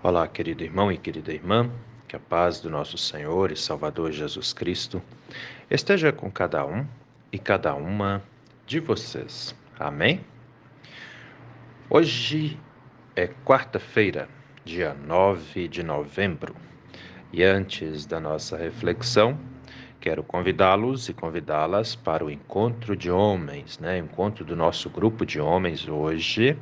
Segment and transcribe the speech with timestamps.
[0.00, 1.68] Olá, querido irmão e querida irmã,
[2.06, 5.02] que a paz do nosso Senhor e Salvador Jesus Cristo
[5.68, 6.86] esteja com cada um
[7.32, 8.22] e cada uma
[8.64, 9.56] de vocês.
[9.76, 10.20] Amém?
[11.90, 12.56] Hoje
[13.16, 14.28] é quarta-feira,
[14.64, 16.54] dia 9 de novembro,
[17.32, 19.36] e antes da nossa reflexão,
[19.98, 23.98] quero convidá-los e convidá-las para o encontro de homens, né?
[23.98, 26.56] Encontro do nosso grupo de homens hoje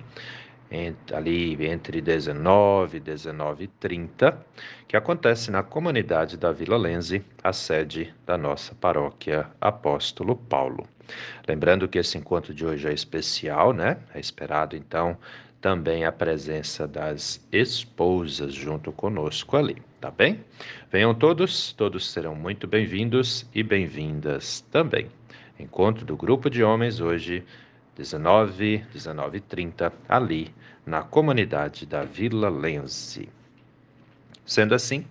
[1.14, 4.46] ali entre 19 e 19 e 30,
[4.88, 10.86] que acontece na comunidade da Vila Lense, a sede da nossa paróquia Apóstolo Paulo.
[11.46, 13.98] Lembrando que esse encontro de hoje é especial, né?
[14.12, 15.16] É esperado então
[15.60, 20.44] também a presença das esposas junto conosco ali, tá bem?
[20.90, 25.08] Venham todos, todos serão muito bem-vindos e bem-vindas também.
[25.58, 27.44] Encontro do grupo de homens hoje
[27.96, 33.28] 19, 19 e 30, ali na comunidade da Vila Lense.
[34.44, 35.06] Sendo assim,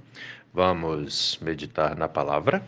[0.54, 2.64] vamos meditar na palavra.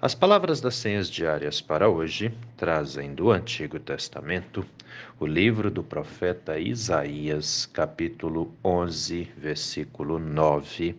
[0.00, 4.64] As palavras das senhas diárias para hoje trazem do Antigo Testamento
[5.18, 10.96] o livro do profeta Isaías, capítulo 11, versículo 9,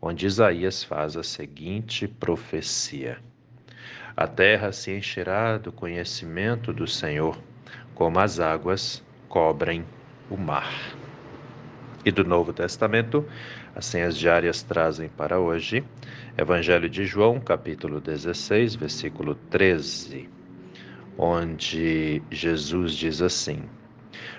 [0.00, 3.18] onde Isaías faz a seguinte profecia.
[4.16, 7.38] A terra se encherá do conhecimento do Senhor,
[7.94, 9.84] como as águas cobrem
[10.30, 10.72] o mar.
[12.04, 13.24] E do Novo Testamento,
[13.74, 15.84] as senhas diárias trazem para hoje
[16.38, 20.28] Evangelho de João, capítulo 16, versículo 13,
[21.16, 23.62] onde Jesus diz assim: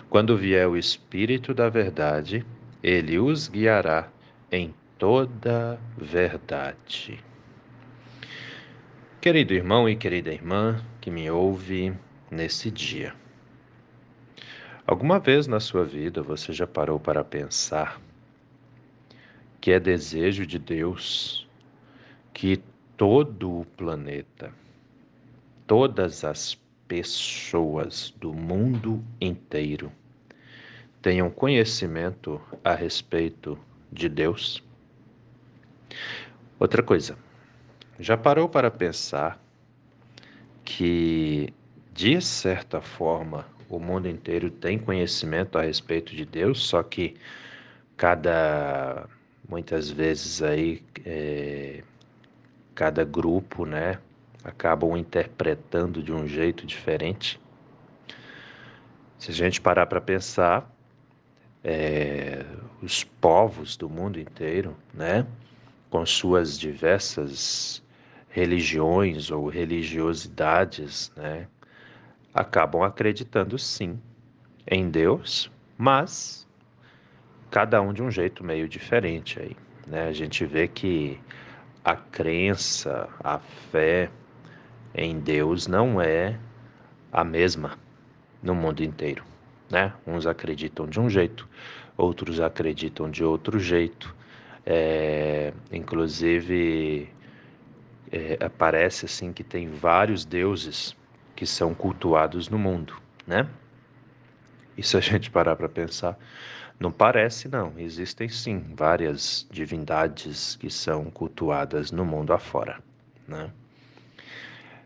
[0.07, 2.45] Quando vier o Espírito da Verdade,
[2.83, 4.09] ele os guiará
[4.51, 7.19] em toda verdade.
[9.28, 11.94] Querido irmão e querida irmã que me ouve
[12.31, 13.14] nesse dia,
[14.86, 18.00] alguma vez na sua vida você já parou para pensar
[19.59, 21.45] que é desejo de Deus
[22.33, 22.64] que
[22.95, 24.50] todo o planeta,
[25.67, 29.92] todas as pessoas do mundo inteiro
[31.02, 33.60] tenham conhecimento a respeito
[33.92, 34.64] de Deus?
[36.58, 37.17] Outra coisa,
[37.99, 39.39] já parou para pensar
[40.63, 41.53] que,
[41.93, 47.15] de certa forma, o mundo inteiro tem conhecimento a respeito de Deus, só que
[47.95, 49.07] cada,
[49.47, 51.81] muitas vezes aí, é,
[52.75, 53.99] cada grupo, né,
[54.43, 57.39] acabam interpretando de um jeito diferente.
[59.17, 60.71] Se a gente parar para pensar,
[61.63, 62.45] é,
[62.81, 65.25] os povos do mundo inteiro, né,
[65.89, 67.83] com suas diversas
[68.37, 71.48] religiões ou religiosidades, né,
[72.31, 73.99] acabam acreditando sim
[74.70, 76.48] em Deus, mas
[77.49, 80.08] cada um de um jeito meio diferente aí, né?
[80.08, 81.20] A gente vê que
[81.83, 84.08] a crença, a fé
[84.93, 86.37] em Deus não é
[87.11, 87.71] a mesma
[88.43, 89.23] no mundo inteiro,
[89.67, 89.92] né?
[90.05, 91.49] Uns acreditam de um jeito,
[91.98, 94.15] outros acreditam de outro jeito.
[94.64, 97.09] É, inclusive
[98.11, 100.95] é, aparece assim que tem vários deuses
[101.35, 102.95] que são cultuados no mundo,
[103.25, 103.47] né?
[104.77, 106.17] E se a gente parar para pensar,
[106.79, 112.81] não parece não, existem sim várias divindades que são cultuadas no mundo afora,
[113.27, 113.51] né?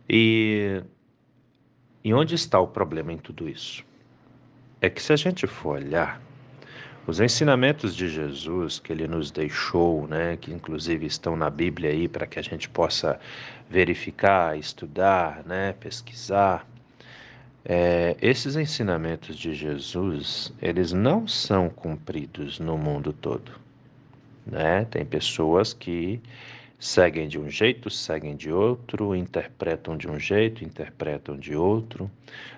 [0.09, 0.81] E,
[2.03, 3.83] e onde está o problema em tudo isso?
[4.81, 6.21] É que se a gente for olhar
[7.07, 12.07] os ensinamentos de Jesus que ele nos deixou, né, que inclusive estão na Bíblia aí
[12.07, 13.19] para que a gente possa
[13.69, 16.67] verificar, estudar, né, pesquisar,
[17.63, 23.51] é, esses ensinamentos de Jesus, eles não são cumpridos no mundo todo.
[24.45, 24.85] Né?
[24.85, 26.19] Tem pessoas que
[26.81, 32.09] seguem de um jeito, seguem de outro, interpretam de um jeito, interpretam de outro.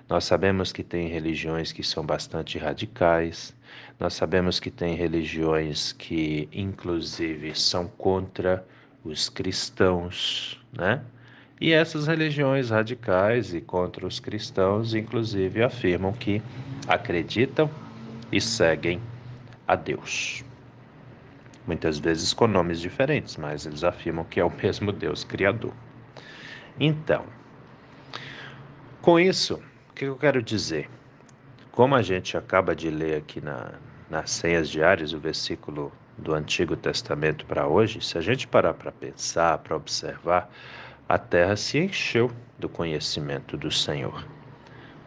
[0.08, 3.54] Nós sabemos que tem religiões que são bastante radicais,
[4.00, 8.66] nós sabemos que tem religiões que, inclusive, são contra
[9.04, 11.02] os cristãos, né?
[11.60, 16.40] E essas religiões radicais e contra os cristãos, inclusive, afirmam que
[16.88, 17.70] acreditam
[18.32, 19.00] e seguem
[19.68, 20.42] a Deus
[21.66, 25.72] muitas vezes com nomes diferentes, mas eles afirmam que é o mesmo Deus Criador.
[26.78, 27.24] Então,
[29.00, 30.88] com isso, o que eu quero dizer?
[31.70, 33.72] Como a gente acaba de ler aqui na,
[34.08, 38.92] nas senhas diárias o versículo do Antigo Testamento para hoje, se a gente parar para
[38.92, 40.50] pensar, para observar,
[41.08, 44.26] a terra se encheu do conhecimento do Senhor.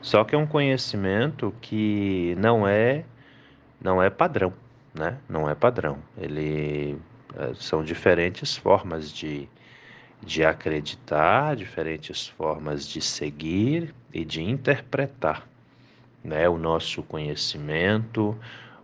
[0.01, 3.03] Só que é um conhecimento que não é
[3.81, 4.53] não é padrão
[4.97, 5.17] né?
[5.29, 5.99] Não é padrão.
[6.17, 6.97] Ele
[7.35, 9.47] é, são diferentes formas de,
[10.21, 15.47] de acreditar, diferentes formas de seguir e de interpretar,
[16.23, 16.49] né?
[16.49, 18.37] O nosso conhecimento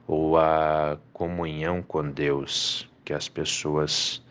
[0.08, 4.22] ou a comunhão com Deus que as pessoas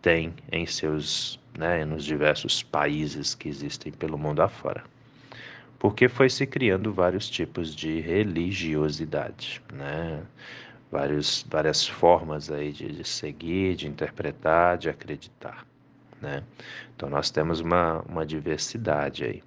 [0.00, 4.84] têm em seus, né, nos diversos países que existem pelo mundo afora
[5.78, 10.22] porque foi se criando vários tipos de religiosidade, né?
[10.90, 15.66] Vários, várias formas aí de, de seguir, de interpretar, de acreditar,
[16.20, 16.44] né?
[16.94, 19.42] Então nós temos uma, uma diversidade aí.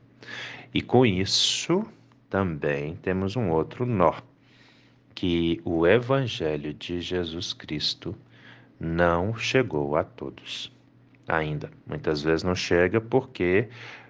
[0.73, 1.83] E com isso
[2.29, 4.13] também temos um outro nó,
[5.15, 8.15] que o Evangelho de Jesus Cristo
[8.79, 10.71] não chegou a todos
[11.27, 11.69] ainda.
[11.85, 13.69] Muitas vezes não chega porque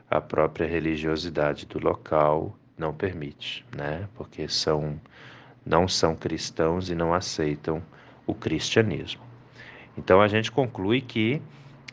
[0.10, 4.08] a própria religiosidade do local não permite, né?
[4.16, 5.00] Porque são
[5.70, 7.80] não são cristãos e não aceitam
[8.26, 9.22] o cristianismo.
[9.96, 11.40] Então a gente conclui que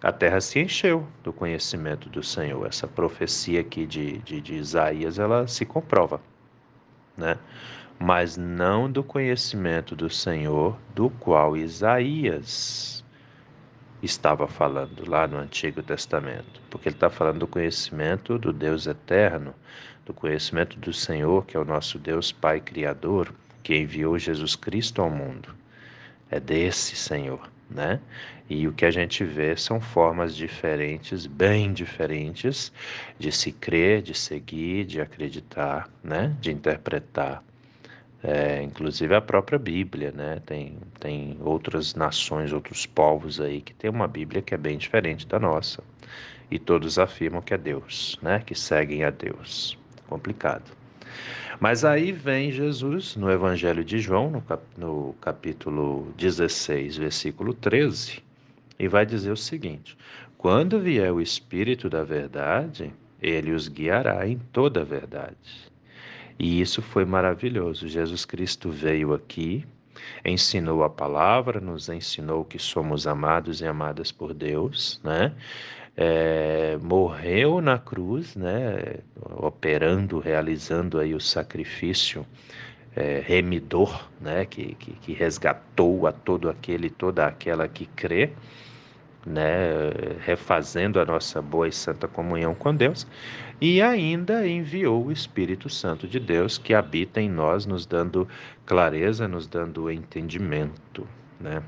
[0.02, 2.66] a terra se encheu do conhecimento do Senhor.
[2.66, 6.20] Essa profecia aqui de, de, de Isaías, ela se comprova,
[7.16, 7.36] né?
[7.98, 13.04] Mas não do conhecimento do Senhor, do qual Isaías
[14.02, 19.54] estava falando lá no Antigo Testamento, porque ele está falando do conhecimento do Deus eterno,
[20.04, 23.32] do conhecimento do Senhor, que é o nosso Deus Pai Criador,
[23.66, 25.52] que enviou Jesus Cristo ao mundo.
[26.30, 27.98] É desse Senhor, né?
[28.48, 32.72] E o que a gente vê são formas diferentes, bem diferentes,
[33.18, 36.36] de se crer, de seguir, de acreditar, né?
[36.40, 37.42] De interpretar
[38.22, 40.40] é, inclusive a própria Bíblia, né?
[40.46, 45.26] Tem, tem outras nações, outros povos aí que tem uma Bíblia que é bem diferente
[45.26, 45.82] da nossa.
[46.48, 48.40] E todos afirmam que é Deus, né?
[48.46, 49.76] Que seguem a Deus.
[50.06, 50.85] Complicado.
[51.58, 58.22] Mas aí vem Jesus no Evangelho de João, no, cap, no capítulo 16, versículo 13,
[58.78, 59.96] e vai dizer o seguinte:
[60.36, 65.66] Quando vier o Espírito da Verdade, ele os guiará em toda a verdade
[66.38, 67.88] e isso foi maravilhoso.
[67.88, 69.64] Jesus Cristo veio aqui,
[70.24, 75.32] ensinou a palavra, nos ensinou que somos amados e amadas por Deus, né?
[75.96, 78.98] É, morreu na cruz, né?
[79.36, 82.26] Operando, realizando aí o sacrifício
[82.94, 84.44] é, remidor, né?
[84.44, 88.32] Que, que, que resgatou a todo aquele, toda aquela que crê
[89.26, 89.90] né,
[90.20, 93.06] refazendo a nossa boa e santa comunhão com Deus,
[93.60, 98.28] e ainda enviou o Espírito Santo de Deus que habita em nós, nos dando
[98.64, 101.06] clareza, nos dando entendimento,
[101.40, 101.62] né?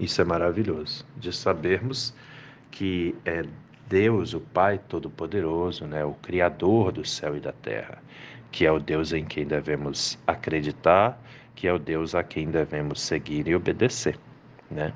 [0.00, 2.12] Isso é maravilhoso, de sabermos
[2.74, 3.44] que é
[3.88, 8.02] Deus, o Pai Todo-Poderoso, né, o Criador do céu e da terra,
[8.50, 11.16] que é o Deus em quem devemos acreditar,
[11.54, 14.18] que é o Deus a quem devemos seguir e obedecer,
[14.68, 14.92] né?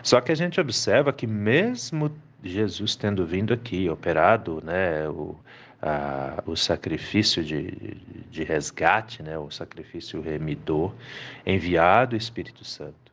[0.00, 2.08] Só que a gente observa que mesmo
[2.44, 5.34] Jesus tendo vindo aqui, operado né, o,
[5.82, 7.96] a, o sacrifício de,
[8.30, 10.94] de resgate, né, o sacrifício remidor,
[11.44, 13.07] enviado o Espírito Santo.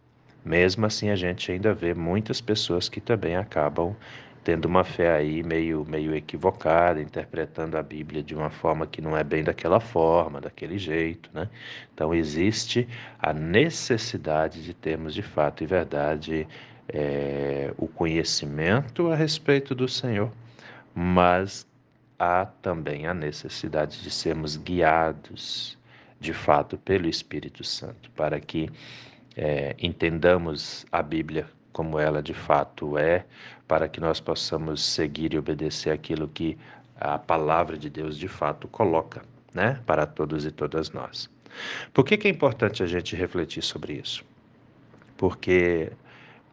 [0.45, 3.95] Mesmo assim, a gente ainda vê muitas pessoas que também acabam
[4.44, 9.18] tendo uma fé aí meio, meio equivocada, interpretando a Bíblia de uma forma que não
[9.18, 11.50] é bem daquela forma, daquele jeito, né?
[11.92, 12.88] Então existe
[13.19, 16.47] a necessidade de termos de fato e verdade
[16.87, 20.31] é, o conhecimento a respeito do Senhor,
[20.94, 21.66] mas
[22.19, 25.75] há também a necessidade de sermos guiados
[26.19, 28.69] de fato pelo Espírito Santo, para que
[29.35, 33.25] é, entendamos a Bíblia como ela de fato é,
[33.68, 36.57] para que nós possamos seguir e obedecer aquilo que
[36.97, 39.21] a palavra de Deus de fato coloca,
[39.54, 41.30] né, para todos e todas nós.
[41.94, 44.23] Por que, que é importante a gente refletir sobre isso?
[45.18, 45.92] Porque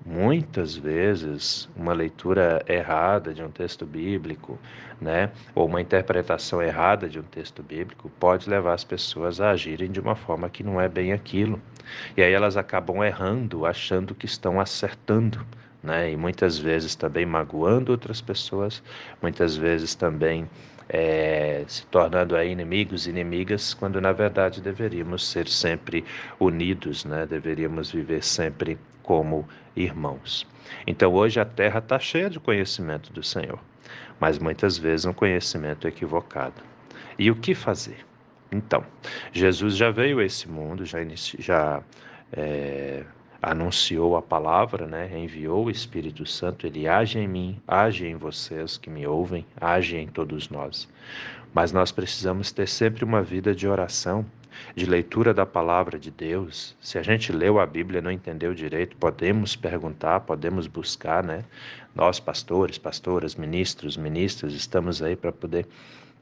[0.05, 4.59] muitas vezes uma leitura errada de um texto bíblico,
[5.01, 9.91] né, ou uma interpretação errada de um texto bíblico pode levar as pessoas a agirem
[9.91, 11.61] de uma forma que não é bem aquilo.
[12.17, 15.45] E aí elas acabam errando, achando que estão acertando,
[15.83, 16.13] né?
[16.13, 18.83] E muitas vezes também magoando outras pessoas,
[19.21, 20.49] muitas vezes também
[20.89, 26.05] é, se tornando aí inimigos, inimigas, quando na verdade deveríamos ser sempre
[26.39, 27.27] unidos, né?
[27.27, 30.47] Deveríamos viver sempre como irmãos.
[30.87, 33.59] Então hoje a terra está cheia de conhecimento do Senhor,
[34.21, 36.63] mas muitas vezes um conhecimento equivocado.
[37.19, 38.07] E o que fazer?
[38.51, 38.85] Então,
[39.33, 41.83] Jesus já veio a esse mundo, já, inici, já
[42.31, 43.03] é,
[43.43, 45.11] anunciou a palavra, né?
[45.19, 49.97] enviou o Espírito Santo, ele age em mim, age em vocês que me ouvem, age
[49.97, 50.89] em todos nós.
[51.53, 54.25] Mas nós precisamos ter sempre uma vida de oração,
[54.75, 56.77] de leitura da palavra de Deus.
[56.81, 61.45] Se a gente leu a Bíblia e não entendeu direito, podemos perguntar, podemos buscar, né?
[61.95, 65.67] Nós, pastores, pastoras, ministros, ministras, estamos aí para poder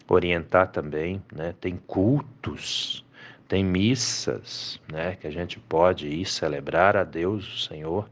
[0.08, 1.54] orientar também, né?
[1.60, 3.04] Tem cultos,
[3.46, 5.16] tem missas, né?
[5.20, 8.08] Que a gente pode ir celebrar a Deus, o Senhor,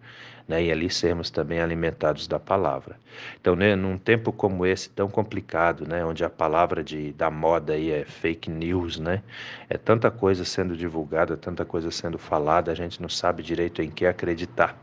[0.48, 2.98] né, e ali sermos também alimentados da palavra.
[3.38, 7.74] Então, né, num tempo como esse tão complicado, né, onde a palavra de, da moda
[7.74, 9.22] aí é fake news, né,
[9.68, 13.90] é tanta coisa sendo divulgada, tanta coisa sendo falada, a gente não sabe direito em
[13.90, 14.74] que acreditar.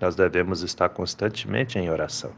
[0.00, 2.30] Nós devemos estar constantemente em oração,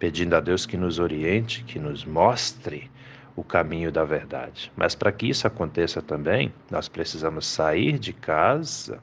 [0.00, 2.90] pedindo a Deus que nos oriente, que nos mostre
[3.36, 4.72] o caminho da verdade.
[4.74, 9.00] Mas para que isso aconteça também, nós precisamos sair de casa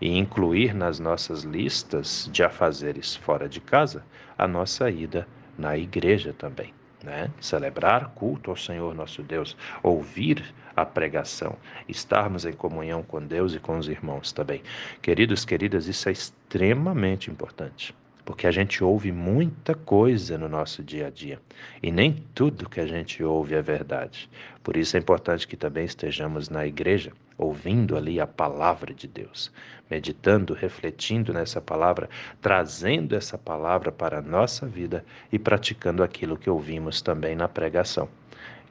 [0.00, 4.04] e incluir nas nossas listas de afazeres fora de casa
[4.36, 5.26] a nossa ida
[5.58, 6.72] na igreja também.
[7.02, 7.30] Né?
[7.40, 11.56] Celebrar culto ao Senhor nosso Deus, ouvir a pregação,
[11.88, 14.62] estarmos em comunhão com Deus e com os irmãos também.
[15.00, 17.94] Queridos, queridas, isso é extremamente importante
[18.26, 21.40] porque a gente ouve muita coisa no nosso dia a dia
[21.80, 24.28] e nem tudo que a gente ouve é verdade.
[24.64, 29.52] Por isso é importante que também estejamos na igreja, ouvindo ali a palavra de Deus,
[29.90, 32.08] meditando, refletindo nessa palavra,
[32.40, 38.08] trazendo essa palavra para a nossa vida e praticando aquilo que ouvimos também na pregação.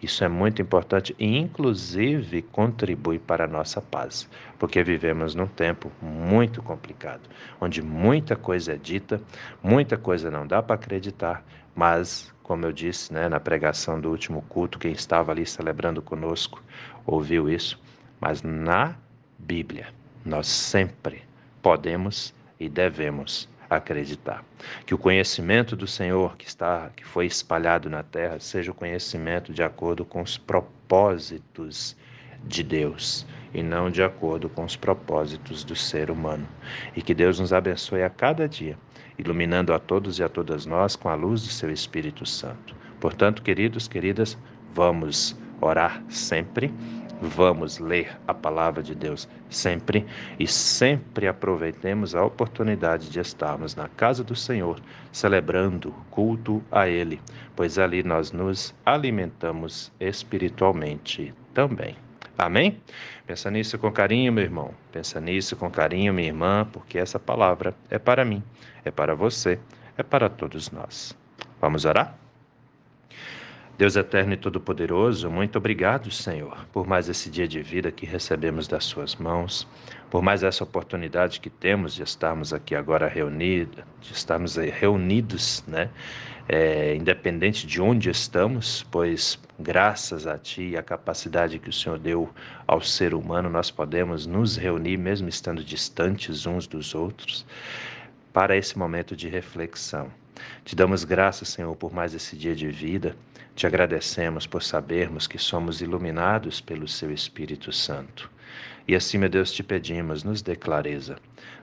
[0.02, 4.30] Isso é muito importante e, inclusive, contribui para a nossa paz,
[4.60, 7.30] porque vivemos num tempo muito complicado,
[7.62, 9.22] onde muita coisa é dita,
[9.64, 11.44] muita coisa não dá para acreditar,
[11.74, 16.62] mas, como eu disse né, na pregação do último culto, quem estava ali celebrando conosco
[17.06, 17.80] ouviu isso,
[18.20, 18.96] mas na
[19.38, 19.88] Bíblia
[20.26, 21.24] nós sempre
[21.62, 24.44] podemos e devemos acreditar.
[24.86, 29.54] Que o conhecimento do Senhor que está que foi espalhado na terra seja o conhecimento
[29.54, 31.96] de acordo com os propósitos
[32.44, 36.48] de Deus e não de acordo com os propósitos do ser humano.
[36.96, 38.78] E que Deus nos abençoe a cada dia,
[39.18, 42.76] iluminando a todos e a todas nós com a luz do seu Espírito Santo.
[43.00, 44.38] Portanto, queridos, queridas,
[44.74, 46.74] vamos orar sempre
[47.22, 50.06] Vamos ler a palavra de Deus sempre
[50.38, 54.80] e sempre aproveitemos a oportunidade de estarmos na casa do Senhor,
[55.12, 57.22] celebrando culto a Ele,
[57.56, 61.96] pois ali nós nos alimentamos espiritualmente também.
[62.38, 62.82] Amém?
[63.26, 64.72] Pensa nisso com carinho, meu irmão.
[64.92, 68.44] Pensa nisso com carinho, minha irmã, porque essa palavra é para mim,
[68.84, 69.58] é para você,
[69.98, 71.18] é para todos nós.
[71.62, 72.25] Vamos orar?
[73.78, 78.70] Deus eterno e todo-poderoso, muito obrigado, Senhor, por mais esse dia de vida que recebemos
[78.70, 79.68] das Suas mãos,
[80.10, 85.90] por mais essa oportunidade que temos de estarmos aqui agora reunidos, de estarmos reunidos, né?
[86.48, 92.00] É, independente de onde estamos, pois graças a Ti e a capacidade que o Senhor
[92.00, 92.30] deu
[92.66, 97.46] ao ser humano, nós podemos nos reunir, mesmo estando distantes uns dos outros,
[98.32, 100.10] para esse momento de reflexão.
[100.64, 103.18] Te damos graças, Senhor, por mais esse dia de vida.
[103.56, 108.30] Te agradecemos por sabermos que somos iluminados pelo Seu Espírito Santo.
[108.86, 111.16] E assim, meu Deus, te pedimos, nos dê clareza,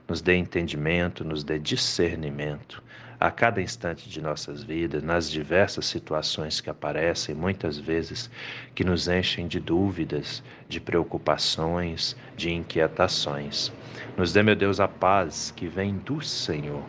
[0.07, 2.81] nos dê entendimento, nos dê discernimento
[3.19, 8.29] a cada instante de nossas vidas, nas diversas situações que aparecem, muitas vezes
[8.75, 13.71] que nos enchem de dúvidas, de preocupações, de inquietações.
[14.17, 16.83] Nos dê, meu Deus, a paz que vem do Senhor.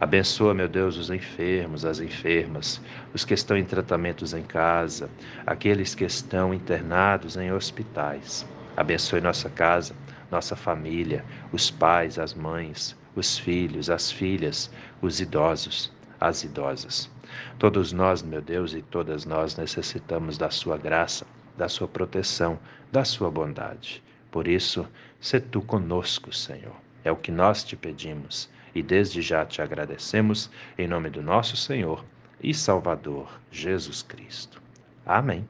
[0.00, 2.80] Abençoa, meu Deus, os enfermos, as enfermas,
[3.12, 5.10] os que estão em tratamentos em casa,
[5.44, 8.46] aqueles que estão internados em hospitais.
[8.76, 9.96] Abençoe nossa casa,
[10.30, 14.70] nossa família, os pais, as mães, os filhos, as filhas,
[15.02, 17.10] os idosos, as idosas.
[17.58, 21.26] Todos nós, meu Deus, e todas nós necessitamos da Sua graça,
[21.56, 22.56] da Sua proteção,
[22.92, 24.00] da Sua bondade.
[24.30, 24.86] Por isso,
[25.20, 26.76] se tu conosco, Senhor.
[27.02, 31.56] É o que nós te pedimos e desde já te agradecemos em nome do nosso
[31.56, 32.04] Senhor
[32.40, 34.62] e Salvador Jesus Cristo.
[35.04, 35.48] Amém.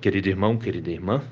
[0.00, 1.22] Querido irmão, querida irmã,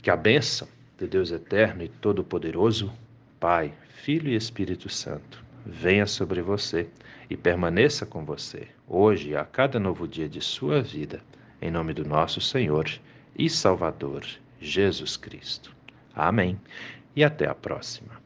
[0.00, 0.66] que a bênção
[0.98, 2.90] de Deus eterno e todo-poderoso,
[3.38, 6.88] Pai, Filho e Espírito Santo, venha sobre você
[7.28, 11.20] e permaneça com você, hoje e a cada novo dia de sua vida,
[11.60, 12.88] em nome do nosso Senhor
[13.36, 14.24] e Salvador
[14.58, 15.74] Jesus Cristo.
[16.14, 16.58] Amém.
[17.14, 18.21] E até a próxima.